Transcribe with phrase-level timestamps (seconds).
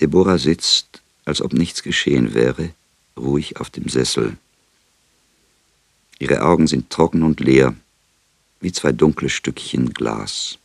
[0.00, 2.72] Deborah sitzt, als ob nichts geschehen wäre,
[3.16, 4.36] ruhig auf dem Sessel.
[6.18, 7.74] Ihre Augen sind trocken und leer,
[8.60, 10.58] wie zwei dunkle Stückchen Glas.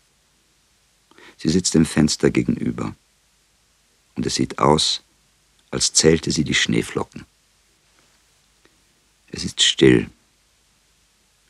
[1.37, 2.95] Sie sitzt dem Fenster gegenüber.
[4.15, 5.01] Und es sieht aus,
[5.71, 7.25] als zählte sie die Schneeflocken.
[9.27, 10.09] Es ist still.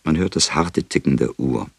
[0.04, 1.70] Man hört das harte Ticken der Uhr.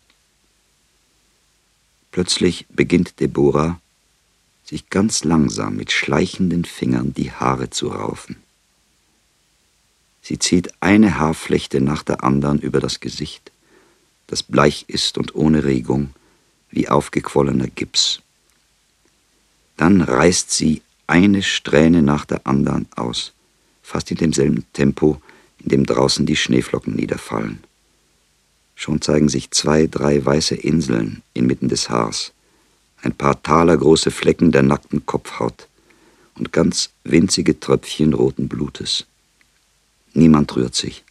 [2.10, 3.80] Plötzlich beginnt Deborah,
[4.64, 8.36] sich ganz langsam mit schleichenden Fingern die Haare zu raufen.
[10.22, 13.52] Sie zieht eine Haarflechte nach der anderen über das Gesicht,
[14.26, 16.10] das bleich ist und ohne Regung,
[16.70, 18.20] wie aufgequollener Gips.
[19.76, 23.32] Dann reißt sie eine Strähne nach der anderen aus,
[23.82, 25.20] fast in demselben Tempo,
[25.58, 27.62] in dem draußen die Schneeflocken niederfallen.
[28.76, 32.32] Schon zeigen sich zwei, drei weiße Inseln inmitten des Haars,
[33.04, 35.68] ein paar talergroße Flecken der nackten Kopfhaut
[36.36, 39.04] und ganz winzige Tröpfchen roten Blutes.
[40.14, 41.04] Niemand rührt sich.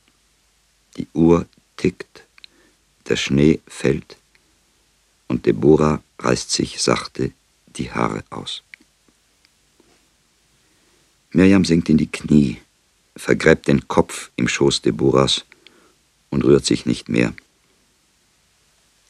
[0.98, 1.46] Die Uhr
[1.78, 2.24] tickt,
[3.08, 4.18] der Schnee fällt
[5.28, 7.32] und Deborah reißt sich sachte
[7.76, 8.64] die Haare aus.
[11.32, 12.58] Mirjam sinkt in die Knie,
[13.16, 15.46] vergräbt den Kopf im Schoß Deborahs
[16.30, 17.34] und rührt sich nicht mehr.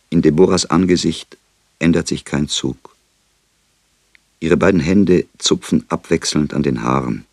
[0.10, 1.38] In Deborahs Angesicht
[1.84, 2.96] ändert sich kein Zug.
[4.40, 7.26] Ihre beiden Hände zupfen abwechselnd an den Haaren.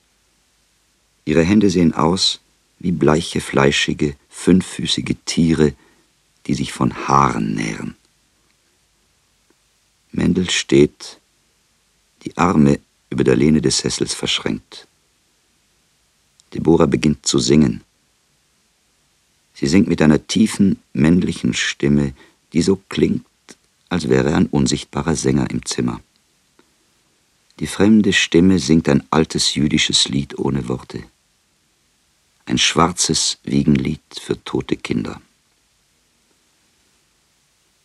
[1.24, 2.40] Ihre Hände sehen aus
[2.78, 5.74] wie bleiche, fleischige, fünffüßige Tiere,
[6.46, 7.94] die sich von Haaren nähren.
[10.12, 11.20] Mendel steht,
[12.24, 14.86] die Arme über der Lehne des Sessels verschränkt.
[16.54, 17.82] Deborah beginnt zu singen.
[19.54, 22.14] Sie singt mit einer tiefen, männlichen Stimme,
[22.52, 23.24] die so klingt,
[23.90, 26.00] als wäre ein unsichtbarer Sänger im Zimmer.
[27.58, 31.02] Die fremde Stimme singt ein altes jüdisches Lied ohne Worte.
[32.46, 35.20] Ein schwarzes Wiegenlied für tote Kinder.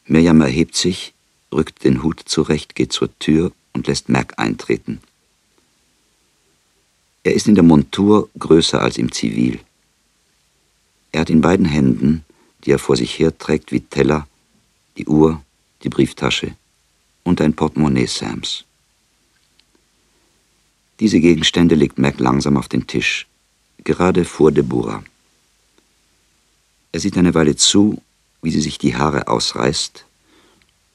[0.06, 1.13] Mirjam erhebt sich,
[1.52, 5.02] rückt den Hut zurecht, geht zur Tür und lässt Merck eintreten.
[7.24, 9.59] Er ist in der Montur größer als im Zivil.
[11.12, 12.24] Er hat in beiden Händen,
[12.63, 14.28] die er vor sich herträgt wie Teller,
[14.97, 15.41] die Uhr,
[15.84, 16.56] die Brieftasche
[17.24, 18.66] und ein Portemonnaie Sams.
[21.00, 23.28] Diese Gegenstände legt Mac langsam auf den Tisch,
[23.84, 25.03] gerade vor Deborah.
[26.91, 28.02] Er sieht eine Weile zu,
[28.41, 30.06] wie sie sich die Haare ausreißt,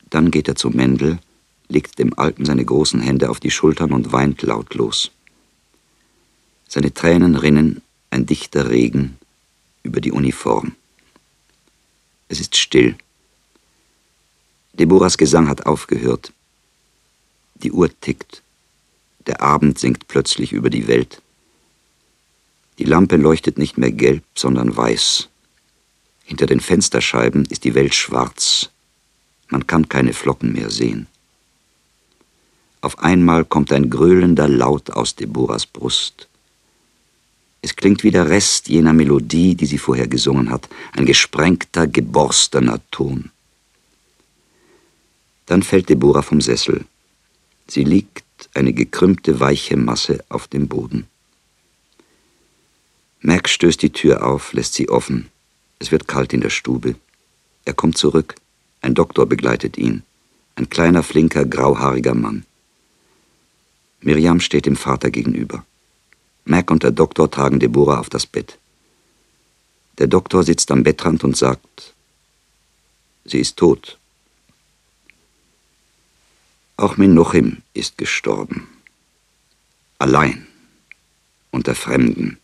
[0.08, 1.18] dann geht er zu Mendel,
[1.68, 5.10] legt dem Alten seine großen Hände auf die Schultern und weint lautlos.
[6.68, 9.18] Seine Tränen rinnen, ein dichter Regen,
[9.82, 10.76] über die Uniform.
[12.28, 12.96] Es ist still.
[14.80, 16.32] Deborahs Gesang hat aufgehört.
[17.56, 18.42] Die Uhr tickt.
[19.26, 21.20] Der Abend sinkt plötzlich über die Welt.
[22.78, 25.28] Die Lampe leuchtet nicht mehr gelb, sondern weiß.
[26.24, 28.70] Hinter den Fensterscheiben ist die Welt schwarz.
[29.48, 31.08] Man kann keine Flocken mehr sehen.
[32.80, 36.26] Auf einmal kommt ein gröhlender Laut aus Deborahs Brust.
[37.60, 42.80] Es klingt wie der Rest jener Melodie, die sie vorher gesungen hat, ein gesprengter, geborstener
[42.90, 43.30] Ton.
[45.50, 46.84] Dann fällt Deborah vom Sessel.
[47.66, 48.24] Sie liegt,
[48.54, 51.08] eine gekrümmte, weiche Masse, auf dem Boden.
[53.20, 55.28] Mac stößt die Tür auf, lässt sie offen.
[55.80, 56.94] Es wird kalt in der Stube.
[57.64, 58.36] Er kommt zurück.
[58.80, 60.04] Ein Doktor begleitet ihn.
[60.54, 62.46] Ein kleiner, flinker, grauhaariger Mann.
[64.02, 65.66] Miriam steht dem Vater gegenüber.
[66.44, 68.56] Mac und der Doktor tragen Deborah auf das Bett.
[69.98, 71.92] Der Doktor sitzt am Bettrand und sagt,
[73.24, 73.98] sie ist tot.
[76.80, 78.66] Auch Menuchim ist gestorben.
[79.98, 80.46] Allein.
[81.50, 82.38] Unter Fremden.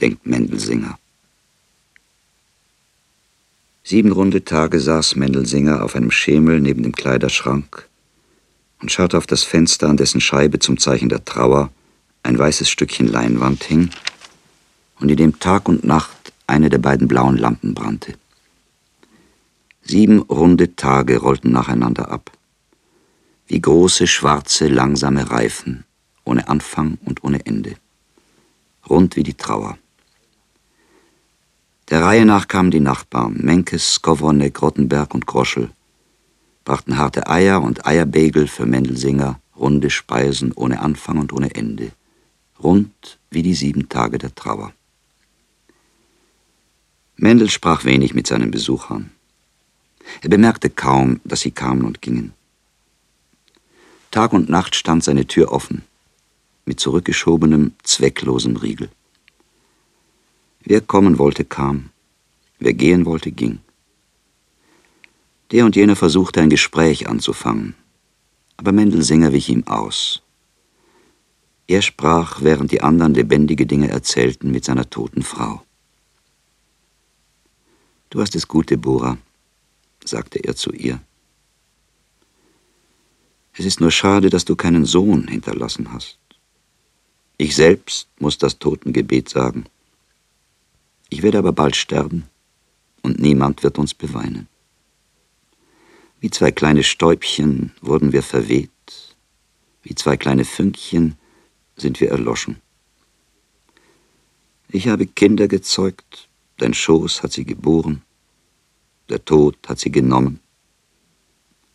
[0.00, 0.98] Denkt Mendelsinger.
[3.84, 7.88] Sieben runde Tage saß Mendelsinger auf einem Schemel neben dem Kleiderschrank
[8.80, 11.70] und schaute auf das Fenster, an dessen Scheibe zum Zeichen der Trauer
[12.24, 13.90] ein weißes Stückchen Leinwand hing
[14.98, 18.14] und in dem Tag und Nacht eine der beiden blauen Lampen brannte.
[19.82, 22.32] Sieben runde Tage rollten nacheinander ab
[23.52, 25.84] wie große, schwarze, langsame Reifen,
[26.24, 27.76] ohne Anfang und ohne Ende.
[28.88, 29.76] Rund wie die Trauer.
[31.90, 35.68] Der Reihe nach kamen die Nachbarn, Menkes, Skowronek, Rottenberg und Groschel,
[36.64, 41.92] brachten harte Eier und Eierbegel für Mendelsinger, runde Speisen ohne Anfang und ohne Ende,
[42.58, 44.72] rund wie die sieben Tage der Trauer.
[47.16, 49.10] Mendel sprach wenig mit seinen Besuchern.
[50.22, 52.32] Er bemerkte kaum, dass sie kamen und gingen.
[54.12, 55.84] Tag und Nacht stand seine Tür offen,
[56.66, 58.90] mit zurückgeschobenem, zwecklosem Riegel.
[60.60, 61.88] Wer kommen wollte, kam,
[62.58, 63.60] wer gehen wollte, ging.
[65.50, 67.74] Der und jener versuchte ein Gespräch anzufangen,
[68.58, 70.22] aber Mendelsinger wich ihm aus.
[71.66, 75.62] Er sprach, während die anderen lebendige Dinge erzählten, mit seiner toten Frau.
[78.10, 79.16] Du hast es gut, Deborah,
[80.04, 81.00] sagte er zu ihr.
[83.54, 86.18] Es ist nur schade, dass du keinen Sohn hinterlassen hast.
[87.36, 89.66] Ich selbst muss das Totengebet sagen.
[91.10, 92.24] Ich werde aber bald sterben
[93.02, 94.48] und niemand wird uns beweinen.
[96.20, 98.70] Wie zwei kleine Stäubchen wurden wir verweht,
[99.82, 101.16] wie zwei kleine Fünkchen
[101.76, 102.56] sind wir erloschen.
[104.68, 108.02] Ich habe Kinder gezeugt, dein Schoß hat sie geboren,
[109.08, 110.40] der Tod hat sie genommen.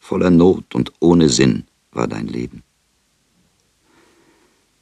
[0.08, 2.64] Voller Not und ohne Sinn war dein Leben.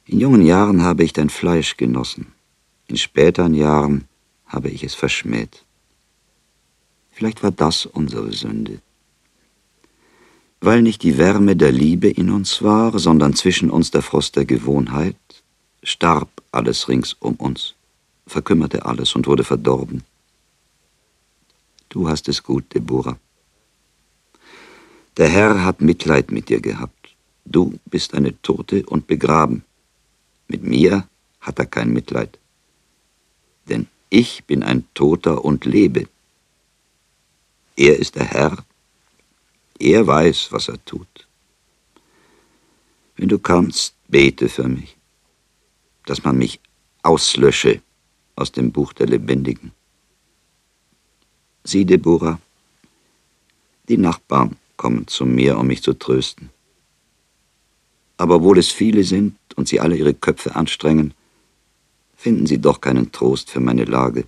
[0.06, 2.32] In jungen Jahren habe ich dein Fleisch genossen,
[2.86, 4.06] in späteren Jahren
[4.46, 5.64] habe ich es verschmäht.
[7.10, 8.80] Vielleicht war das unsere Sünde
[10.60, 14.44] weil nicht die Wärme der Liebe in uns war, sondern zwischen uns der Frost der
[14.44, 15.16] Gewohnheit,
[15.82, 17.74] starb alles rings um uns,
[18.26, 20.02] verkümmerte alles und wurde verdorben.
[21.88, 23.18] Du hast es gut, Deborah.
[25.16, 27.14] Der Herr hat Mitleid mit dir gehabt.
[27.44, 29.64] Du bist eine Tote und begraben.
[30.48, 31.08] Mit mir
[31.40, 32.38] hat er kein Mitleid.
[33.68, 36.08] Denn ich bin ein Toter und lebe.
[37.76, 38.64] Er ist der Herr
[39.78, 41.26] er weiß, was er tut.
[43.16, 44.96] Wenn du kannst, bete für mich,
[46.06, 46.60] dass man mich
[47.02, 47.82] auslösche
[48.36, 49.72] aus dem Buch der Lebendigen.
[51.64, 52.40] Sieh, Deborah,
[53.88, 56.50] die Nachbarn kommen zu mir, um mich zu trösten.
[58.16, 61.14] Aber obwohl es viele sind und sie alle ihre Köpfe anstrengen,
[62.16, 64.24] finden sie doch keinen Trost für meine Lage.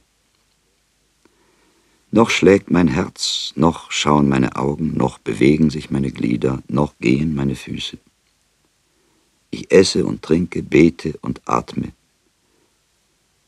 [2.10, 7.34] Noch schlägt mein Herz, noch schauen meine Augen, noch bewegen sich meine Glieder, noch gehen
[7.34, 7.98] meine Füße.
[9.50, 11.92] Ich esse und trinke, bete und atme.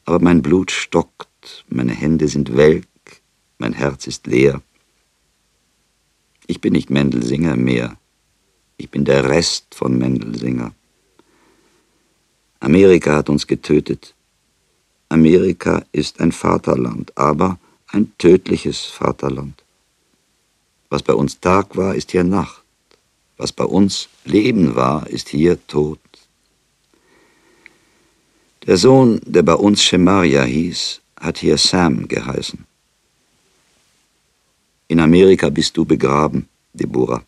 [0.05, 2.87] Aber mein Blut stockt, meine Hände sind welk,
[3.59, 4.63] mein Herz ist leer.
[6.51, 7.97] Ich bin nicht Mendelsinger mehr,
[8.77, 10.73] ich bin der Rest von Mendelsinger.
[12.59, 14.17] Amerika hat uns getötet.
[15.09, 19.63] Amerika ist ein Vaterland, aber ein tödliches Vaterland.
[20.89, 22.65] Was bei uns Tag war, ist hier Nacht.
[23.37, 26.01] Was bei uns Leben war, ist hier Tod.
[28.67, 32.70] Der Sohn, der bei uns Shemaria hieß, hat hier Sam geheißen.
[34.91, 37.23] In Amerika bist du begraben, Deborah.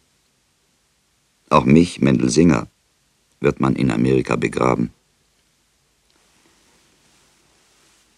[1.49, 2.67] Auch mich, Mendel Singer,
[3.39, 4.91] wird man in Amerika begraben.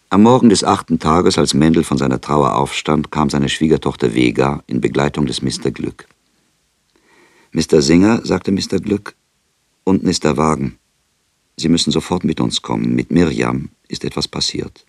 [0.09, 4.63] Am Morgen des achten Tages, als Mendel von seiner Trauer aufstand, kam seine Schwiegertochter Vega
[4.65, 5.69] in Begleitung des Mr.
[5.69, 6.07] Glück.
[7.51, 7.83] Mr.
[7.83, 8.79] Singer, sagte Mr.
[8.79, 9.13] Glück,
[9.83, 10.79] unten ist der Wagen.
[11.55, 12.95] Sie müssen sofort mit uns kommen.
[12.95, 14.83] Mit Mirjam ist etwas passiert.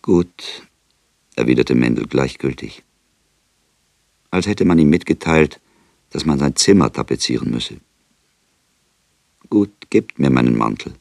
[0.00, 0.66] Gut,
[1.42, 2.82] erwiderte Mendel gleichgültig.
[4.30, 5.60] Als hätte man ihm mitgeteilt,
[6.10, 7.76] dass man sein Zimmer tapezieren müsse.
[9.50, 10.92] Gut, gebt mir meinen Mantel.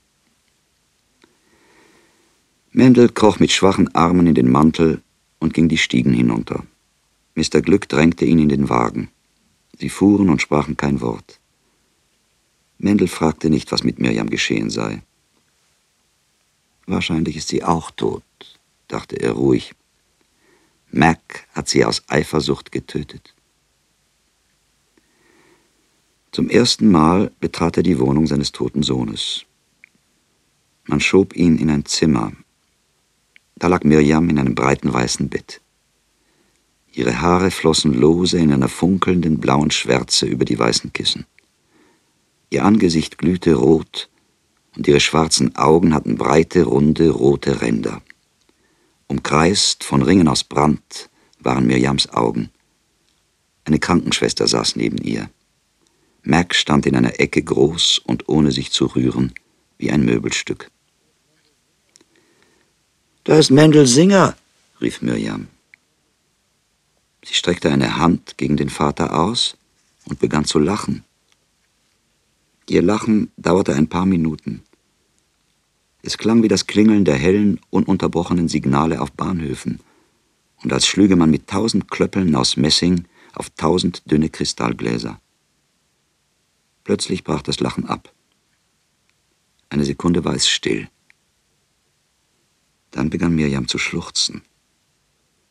[2.71, 5.01] Mendel kroch mit schwachen Armen in den Mantel
[5.39, 6.59] und ging die Stiegen hinunter.
[7.35, 7.61] Mr.
[7.61, 9.09] Glück drängte ihn in den Wagen.
[9.79, 11.39] Sie fuhren und sprachen kein Wort.
[12.77, 15.01] Mendel fragte nicht, was mit Mirjam geschehen sei.
[16.87, 18.23] Wahrscheinlich ist sie auch tot,
[18.87, 19.73] dachte er ruhig.
[20.91, 23.33] Mac hat sie aus Eifersucht getötet.
[26.31, 29.45] Zum ersten Mal betrat er die Wohnung seines toten Sohnes.
[30.85, 32.33] Man schob ihn in ein Zimmer,
[33.55, 35.61] da lag Mirjam in einem breiten weißen Bett.
[36.93, 41.25] Ihre Haare flossen lose in einer funkelnden blauen Schwärze über die weißen Kissen.
[42.49, 44.09] Ihr Angesicht glühte rot
[44.75, 48.01] und ihre schwarzen Augen hatten breite, runde, rote Ränder.
[49.11, 51.09] Umkreist von Ringen aus Brand
[51.41, 52.49] waren Mirjams Augen.
[53.65, 55.29] Eine Krankenschwester saß neben ihr.
[56.23, 59.33] Mac stand in einer Ecke groß und ohne sich zu rühren,
[59.77, 60.71] wie ein Möbelstück.
[63.25, 64.37] Da ist Mendel Singer,
[64.79, 65.47] rief Mirjam.
[67.25, 69.57] Sie streckte eine Hand gegen den Vater aus
[70.05, 71.03] und begann zu lachen.
[72.69, 74.63] Ihr Lachen dauerte ein paar Minuten.
[76.03, 79.79] Es klang wie das Klingeln der hellen, ununterbrochenen Signale auf Bahnhöfen
[80.63, 85.19] und als schlüge man mit tausend Klöppeln aus Messing auf tausend dünne Kristallgläser.
[86.83, 88.13] Plötzlich brach das Lachen ab.
[89.69, 90.89] Eine Sekunde war es still.
[92.91, 94.41] Dann begann Mirjam zu schluchzen.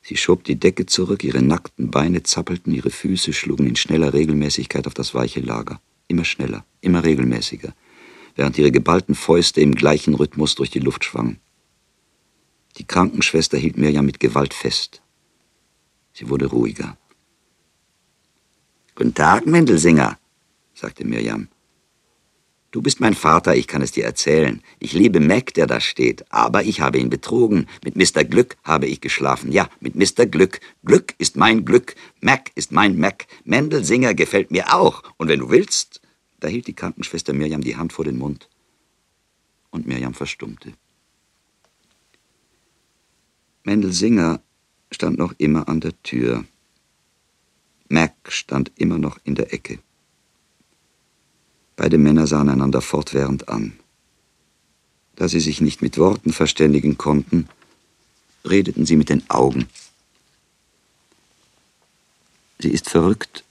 [0.03, 4.87] Sie schob die Decke zurück, ihre nackten Beine zappelten, ihre Füße schlugen in schneller Regelmäßigkeit
[4.87, 5.81] auf das weiche Lager.
[6.09, 7.73] Immer schneller, immer regelmäßiger,
[8.41, 11.41] während ihre geballten Fäuste im gleichen Rhythmus durch die Luft schwangen.
[12.79, 15.03] Die Krankenschwester hielt Mirjam mit Gewalt fest.
[16.15, 16.97] Sie wurde ruhiger.
[18.95, 20.19] Guten Tag, Mendelsinger,
[20.73, 21.49] sagte Mirjam.
[22.71, 24.63] Du bist mein Vater, ich kann es dir erzählen.
[24.79, 27.67] Ich liebe Mac, der da steht, aber ich habe ihn betrogen.
[27.85, 28.25] Mit Mr.
[28.25, 29.53] Glück habe ich geschlafen.
[29.53, 30.25] Ja, mit Mr.
[30.25, 30.61] Glück.
[30.83, 31.95] Glück ist mein Glück.
[32.23, 33.27] Mac ist mein Mac.
[33.45, 35.03] Mendelsinger gefällt mir auch.
[35.19, 36.00] Und wenn du willst.
[36.41, 38.49] Da hielt die Krankenschwester Mirjam die Hand vor den Mund.
[39.71, 40.73] Und Mirjam verstummte.
[43.63, 44.41] Mendelsinger
[44.91, 46.45] stand noch immer an der Tür.
[47.89, 49.79] Mac stand immer noch in der Ecke.
[51.77, 53.79] Beide Männer sahen einander fortwährend an.
[55.17, 57.49] Da sie sich nicht mit Worten verständigen konnten,
[58.45, 59.69] redeten sie mit den Augen.
[62.59, 63.45] Sie ist verrückt,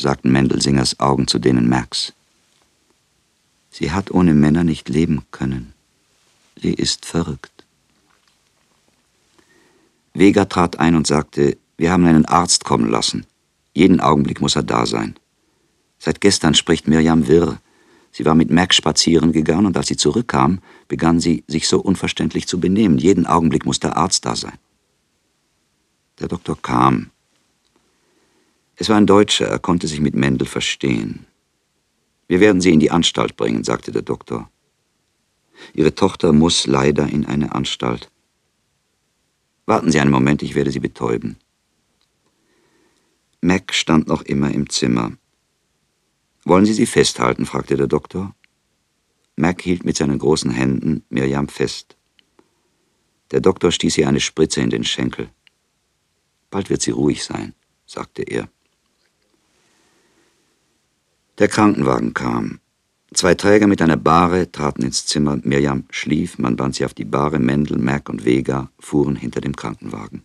[0.00, 2.12] sagten Mendelsingers Augen zu denen Max.
[3.70, 5.72] Sie hat ohne Männer nicht leben können.
[6.60, 7.64] Sie ist verrückt.
[10.12, 13.26] Vega trat ein und sagte, wir haben einen Arzt kommen lassen.
[13.74, 15.14] Jeden Augenblick muss er da sein.
[15.98, 17.58] Seit gestern spricht Mirjam wirr.
[18.12, 22.48] Sie war mit Mac spazieren gegangen und als sie zurückkam, begann sie, sich so unverständlich
[22.48, 22.98] zu benehmen.
[22.98, 24.58] Jeden Augenblick muss der Arzt da sein.
[26.18, 27.10] Der Doktor kam.
[28.80, 31.26] Es war ein Deutscher, er konnte sich mit Mendel verstehen.
[32.28, 34.50] Wir werden Sie in die Anstalt bringen, sagte der Doktor.
[35.74, 38.10] Ihre Tochter muss leider in eine Anstalt.
[39.66, 41.36] Warten Sie einen Moment, ich werde Sie betäuben.
[43.42, 45.12] Mac stand noch immer im Zimmer.
[46.44, 47.44] Wollen Sie sie festhalten?
[47.44, 48.34] fragte der Doktor.
[49.36, 51.98] Mac hielt mit seinen großen Händen Miriam fest.
[53.30, 55.28] Der Doktor stieß ihr eine Spritze in den Schenkel.
[56.48, 57.52] Bald wird sie ruhig sein,
[57.84, 58.48] sagte er.
[61.40, 62.60] Der Krankenwagen kam.
[63.14, 65.38] Zwei Träger mit einer Bahre traten ins Zimmer.
[65.42, 67.38] Miriam schlief, man band sie auf die Bahre.
[67.38, 70.22] Mendel, Mac und Vega fuhren hinter dem Krankenwagen.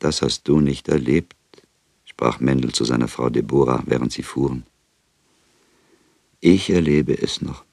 [0.00, 1.34] Das hast du nicht erlebt,
[2.04, 4.64] sprach Mendel zu seiner Frau Deborah, während sie fuhren.
[6.40, 7.64] Ich erlebe es noch.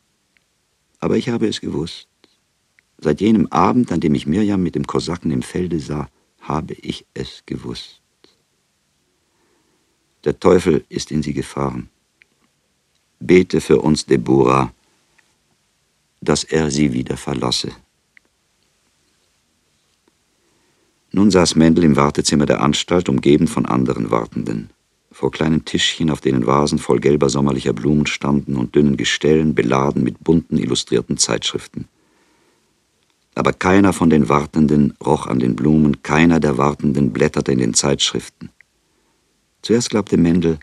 [1.02, 2.08] Aber ich habe es gewusst.
[3.00, 6.08] Seit jenem Abend, an dem ich Mirjam mit dem Kosaken im Felde sah,
[6.40, 8.02] habe ich es gewusst.
[10.28, 11.88] Der Teufel ist in sie gefahren.
[13.22, 14.74] Bete für uns, Deborah,
[16.20, 17.72] dass er sie wieder verlasse.
[21.14, 24.70] Nun saß Mendel im Wartezimmer der Anstalt, umgeben von anderen Wartenden.
[25.14, 30.04] Vor kleinen Tischchen, auf denen Vasen voll gelber sommerlicher Blumen standen und dünnen Gestellen beladen
[30.04, 31.88] mit bunten illustrierten Zeitschriften.
[33.34, 37.74] Aber keiner von den Wartenden roch an den Blumen, keiner der Wartenden blätterte in den
[37.74, 38.50] Zeitschriften.
[39.68, 40.60] Zuerst glaubte Mendel,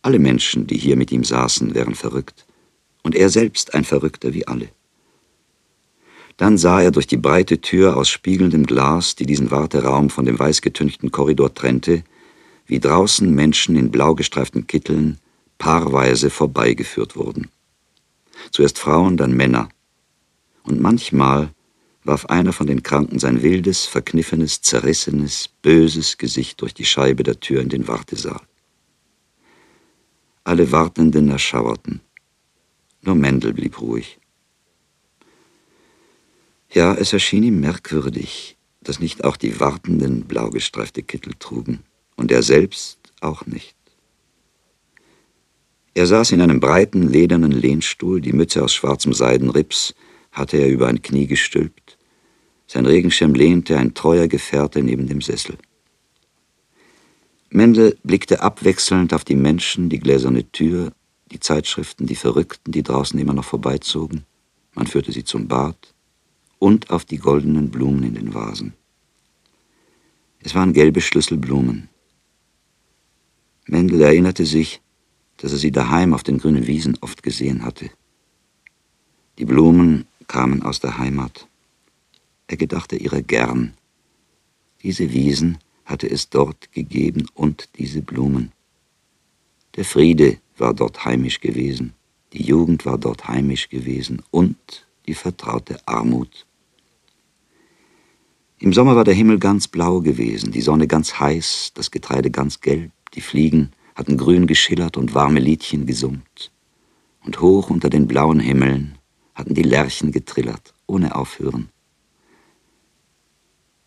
[0.00, 2.46] alle Menschen, die hier mit ihm saßen, wären verrückt,
[3.02, 4.68] und er selbst ein Verrückter wie alle.
[6.36, 10.38] Dann sah er durch die breite Tür aus spiegelndem Glas, die diesen Warteraum von dem
[10.38, 12.04] weißgetünchten Korridor trennte,
[12.64, 15.18] wie draußen Menschen in blau gestreiften Kitteln
[15.58, 17.48] paarweise vorbeigeführt wurden.
[18.52, 19.68] Zuerst Frauen, dann Männer.
[20.62, 21.50] Und manchmal
[22.04, 27.40] warf einer von den Kranken sein wildes, verkniffenes, zerrissenes, böses Gesicht durch die Scheibe der
[27.40, 28.40] Tür in den Wartesaal.
[30.44, 32.00] Alle Wartenden erschauerten.
[33.02, 34.18] Nur Mendel blieb ruhig.
[36.70, 41.84] Ja, es erschien ihm merkwürdig, dass nicht auch die Wartenden blau gestreifte Kittel trugen
[42.16, 43.74] und er selbst auch nicht.
[45.94, 49.94] Er saß in einem breiten, ledernen Lehnstuhl, die Mütze aus schwarzem Seidenrips
[50.30, 51.87] hatte er über ein Knie gestülpt,
[52.68, 55.56] sein Regenschirm lehnte ein treuer Gefährte neben dem Sessel.
[57.50, 60.92] Mendel blickte abwechselnd auf die Menschen, die gläserne Tür,
[61.32, 64.24] die Zeitschriften, die Verrückten, die draußen immer noch vorbeizogen.
[64.74, 65.94] Man führte sie zum Bad,
[66.58, 68.74] und auf die goldenen Blumen in den Vasen.
[70.40, 71.88] Es waren gelbe Schlüsselblumen.
[73.66, 74.80] Mendel erinnerte sich,
[75.38, 77.90] dass er sie daheim auf den grünen Wiesen oft gesehen hatte.
[79.38, 81.46] Die Blumen kamen aus der Heimat.
[82.48, 83.74] Er gedachte ihrer gern.
[84.82, 88.52] Diese Wiesen hatte es dort gegeben und diese Blumen.
[89.76, 91.92] Der Friede war dort heimisch gewesen,
[92.32, 96.46] die Jugend war dort heimisch gewesen und die vertraute Armut.
[98.58, 102.60] Im Sommer war der Himmel ganz blau gewesen, die Sonne ganz heiß, das Getreide ganz
[102.60, 106.50] gelb, die Fliegen hatten grün geschillert und warme Liedchen gesummt.
[107.24, 108.96] Und hoch unter den blauen Himmeln
[109.34, 111.68] hatten die Lerchen getrillert, ohne Aufhören.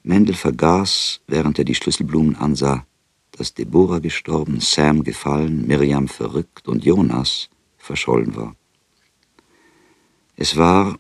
[0.04, 2.86] Mendel vergaß, während er die Schlüsselblumen ansah,
[3.32, 8.56] dass Deborah gestorben, Sam gefallen, Miriam verrückt und Jonas verschollen war.
[10.36, 10.98] Es war,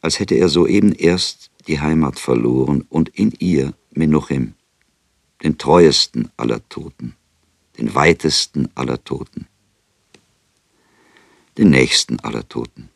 [0.00, 4.54] als hätte er soeben erst die Heimat verloren und in ihr Menuchim,
[5.42, 7.16] den treuesten aller Toten,
[7.78, 9.46] den weitesten aller Toten,
[11.58, 12.88] den nächsten aller Toten.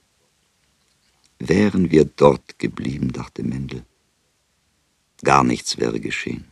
[1.38, 3.84] Wären wir dort geblieben, dachte Mendel,
[5.22, 6.50] gar nichts wäre geschehen.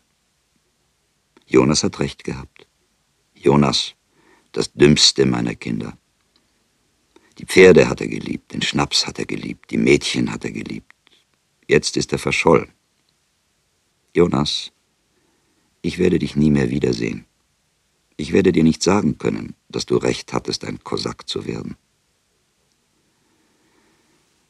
[1.47, 2.67] Jonas hat recht gehabt.
[3.35, 3.95] Jonas,
[4.53, 5.97] das dümmste meiner Kinder.
[7.39, 10.93] Die Pferde hat er geliebt, den Schnaps hat er geliebt, die Mädchen hat er geliebt.
[11.69, 12.73] Jetzt ist er verschollen.
[14.15, 14.73] Jonas,
[15.83, 17.27] ich werde dich nie mehr wiedersehen.
[18.17, 21.77] Ich werde dir nicht sagen können, dass du recht hattest, ein Kosak zu werden.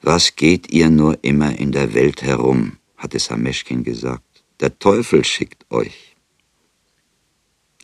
[0.00, 4.44] Was geht ihr nur immer in der Welt herum, hatte Sameschkin gesagt.
[4.60, 6.16] Der Teufel schickt euch.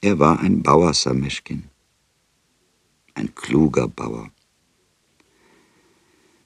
[0.00, 1.64] Er war ein Bauer, Sameschkin.
[3.14, 4.30] Ein kluger Bauer.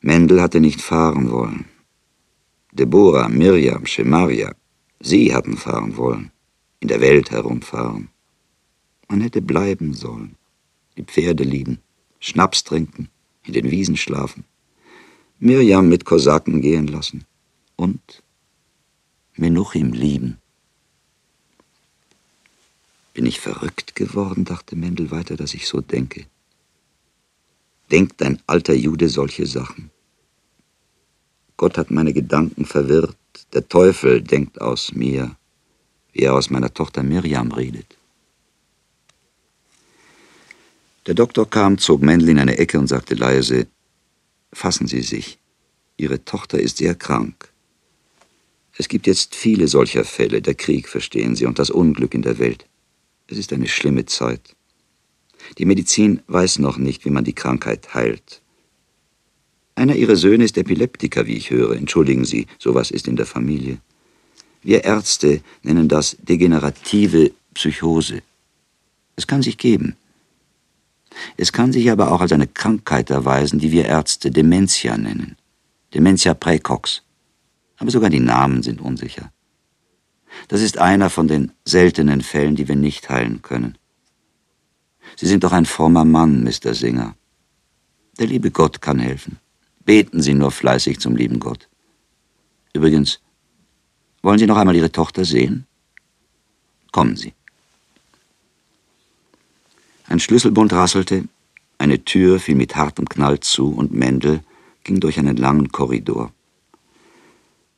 [0.00, 1.64] Mendel hatte nicht fahren wollen.
[2.72, 4.54] Deborah, Mirjam, Schemaria,
[5.00, 6.30] sie hatten fahren wollen,
[6.80, 8.10] in der Welt herumfahren.
[9.08, 10.36] Man hätte bleiben sollen,
[10.96, 11.78] die Pferde lieben,
[12.20, 13.08] Schnaps trinken,
[13.44, 14.44] in den Wiesen schlafen,
[15.38, 17.24] Mirjam mit Kosaken gehen lassen
[17.76, 18.22] und
[19.38, 20.38] Menuchim lieben.
[23.12, 26.26] Bin ich verrückt geworden, dachte Mendel weiter, dass ich so denke.
[27.90, 29.90] Denkt ein alter Jude solche Sachen?
[31.56, 33.16] Gott hat meine Gedanken verwirrt.
[33.52, 35.36] Der Teufel denkt aus mir,
[36.12, 37.96] wie er aus meiner Tochter Miriam redet.
[41.06, 43.66] Der Doktor kam, zog Mendel in eine Ecke und sagte leise,
[44.52, 45.38] Fassen Sie sich,
[45.96, 47.52] Ihre Tochter ist sehr krank.
[48.78, 52.38] Es gibt jetzt viele solcher Fälle, der Krieg, verstehen Sie, und das Unglück in der
[52.38, 52.66] Welt.
[53.28, 54.54] Es ist eine schlimme Zeit.
[55.58, 58.42] Die Medizin weiß noch nicht, wie man die Krankheit heilt.
[59.74, 61.76] Einer ihrer Söhne ist Epileptiker, wie ich höre.
[61.76, 63.78] Entschuldigen Sie, sowas ist in der Familie.
[64.62, 68.22] Wir Ärzte nennen das degenerative Psychose.
[69.16, 69.96] Es kann sich geben.
[71.36, 75.36] Es kann sich aber auch als eine Krankheit erweisen, die wir Ärzte Dementia nennen.
[75.94, 77.02] Dementia praecox.
[77.78, 79.32] Aber sogar die Namen sind unsicher.
[80.48, 83.78] Das ist einer von den seltenen Fällen, die wir nicht heilen können.
[85.16, 86.74] Sie sind doch ein frommer Mann, Mr.
[86.74, 87.16] Singer.
[88.18, 89.38] Der liebe Gott kann helfen.
[89.84, 91.68] Beten Sie nur fleißig zum lieben Gott.
[92.72, 93.20] Übrigens,
[94.22, 95.66] wollen Sie noch einmal Ihre Tochter sehen?
[96.92, 97.34] Kommen Sie.
[100.08, 101.24] Ein Schlüsselbund rasselte,
[101.78, 104.40] eine Tür fiel mit hartem Knall zu und Mendel
[104.84, 106.32] ging durch einen langen Korridor.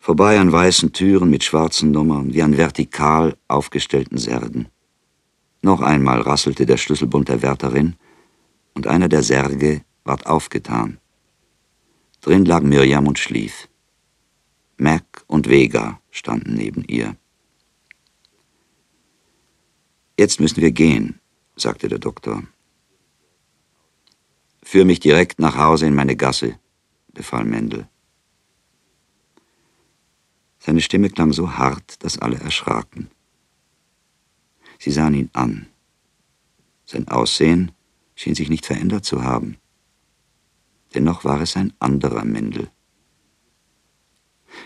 [0.08, 4.68] Vorbei an weißen Türen mit schwarzen Nummern, wie an vertikal aufgestellten Särgen.
[5.60, 7.94] Noch einmal rasselte der Schlüsselbund der Wärterin,
[8.72, 10.96] und einer der Särge ward aufgetan.
[12.22, 13.68] Drin lag Mirjam und schlief.
[14.78, 17.14] Mac und Vega standen neben ihr.
[20.18, 21.20] Jetzt müssen wir gehen,
[21.54, 22.44] sagte der Doktor.
[24.62, 26.58] Führ mich direkt nach Hause in meine Gasse,
[27.12, 27.88] befahl Mendel.
[30.68, 33.08] Seine Stimme klang so hart, dass alle erschraken.
[34.78, 35.66] Sie sahen ihn an.
[36.84, 37.72] Sein Aussehen
[38.14, 39.56] schien sich nicht verändert zu haben.
[40.92, 42.70] Dennoch war es ein anderer Mendel.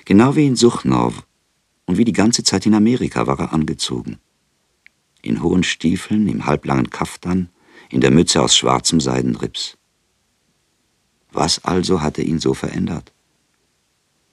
[0.05, 1.25] Genau wie in Suchnow
[1.87, 4.19] und wie die ganze Zeit in Amerika war er angezogen.
[5.23, 7.49] In hohen Stiefeln, im halblangen Kaftan,
[7.91, 9.79] in der Mütze aus schwarzem Seidenrips.
[11.31, 13.13] Was also hatte ihn so verändert?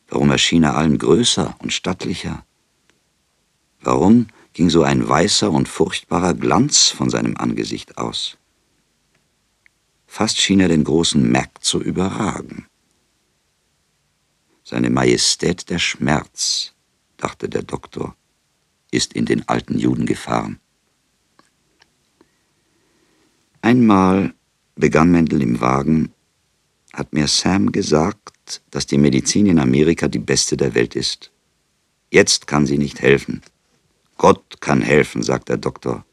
[0.10, 2.46] Warum erschien er allen größer und stattlicher?
[3.82, 8.38] Warum ging so ein weißer und furchtbarer Glanz von seinem Angesicht aus?
[10.08, 12.66] Fast schien er den großen Mac zu überragen.
[14.64, 16.74] Seine Majestät der Schmerz,
[17.18, 18.16] dachte der Doktor,
[18.92, 20.60] ist in den alten Juden gefahren.
[23.62, 24.34] Einmal,
[24.76, 26.12] begann Mendel im Wagen,
[26.94, 28.34] hat mir Sam gesagt,
[28.72, 31.32] dass die Medizin in Amerika die beste der Welt ist.
[32.12, 33.42] Jetzt kann sie nicht helfen.
[34.18, 36.06] Gott kann helfen, sagt der Doktor.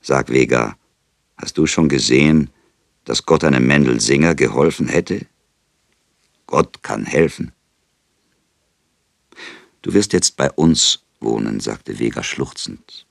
[0.00, 0.76] Sag Vega,
[1.40, 2.50] Hast du schon gesehen,
[3.04, 5.26] dass Gott einem Mendel Singer geholfen hätte?
[6.46, 7.52] Gott kann helfen.
[9.80, 13.06] Du wirst jetzt bei uns wohnen, sagte Vega schluchzend.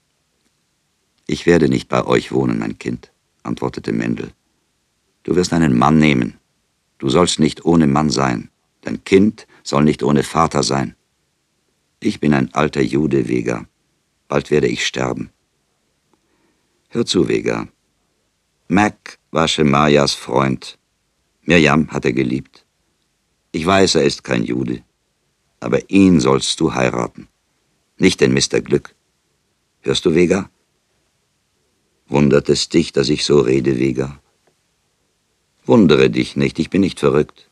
[1.26, 4.32] Ich werde nicht bei euch wohnen, mein Kind, antwortete Mendel.
[5.24, 6.38] Du wirst einen Mann nehmen.
[7.00, 8.50] Du sollst nicht ohne Mann sein.
[8.82, 10.96] Dein Kind soll nicht ohne Vater sein.
[12.00, 13.66] Ich bin ein alter Jude, Vega.
[14.28, 15.32] Bald werde ich sterben.
[16.90, 17.68] Hör zu, Vega.
[18.68, 20.78] Mac war Shemayas Freund.
[21.42, 22.66] Mirjam hat er geliebt.
[23.52, 24.84] Ich weiß, er ist kein Jude.
[25.60, 27.28] Aber ihn sollst du heiraten.
[27.98, 28.62] Nicht den Mr.
[28.62, 28.96] Glück.
[29.82, 30.50] Hörst du, Vega?
[32.08, 34.22] Wundert es dich, dass ich so rede, Vega?
[35.70, 37.48] Wundere dich nicht, ich bin nicht verrückt.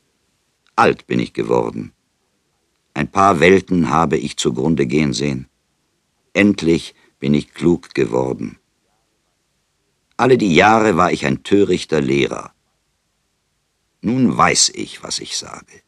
[0.76, 1.94] Alt bin ich geworden.
[2.96, 5.48] Ein paar Welten habe ich zugrunde gehen sehen.
[6.34, 8.58] Endlich bin ich klug geworden.
[10.18, 12.54] Alle die Jahre war ich ein törichter Lehrer.
[14.02, 15.84] Nun weiß ich, was ich sage.